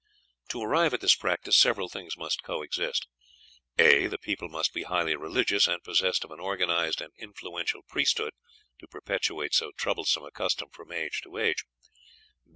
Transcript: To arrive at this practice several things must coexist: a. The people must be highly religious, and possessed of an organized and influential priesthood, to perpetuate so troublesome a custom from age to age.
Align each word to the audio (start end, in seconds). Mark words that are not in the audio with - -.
To 0.49 0.63
arrive 0.63 0.95
at 0.95 1.01
this 1.01 1.13
practice 1.13 1.55
several 1.55 1.87
things 1.87 2.17
must 2.17 2.41
coexist: 2.41 3.05
a. 3.77 4.07
The 4.07 4.17
people 4.17 4.49
must 4.49 4.73
be 4.73 4.81
highly 4.81 5.15
religious, 5.15 5.67
and 5.67 5.83
possessed 5.83 6.23
of 6.23 6.31
an 6.31 6.39
organized 6.39 7.01
and 7.01 7.13
influential 7.19 7.83
priesthood, 7.87 8.33
to 8.79 8.87
perpetuate 8.87 9.53
so 9.53 9.69
troublesome 9.77 10.23
a 10.23 10.31
custom 10.31 10.71
from 10.71 10.91
age 10.91 11.21
to 11.21 11.37
age. 11.37 11.65